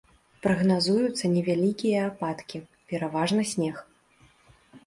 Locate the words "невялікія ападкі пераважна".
1.35-3.41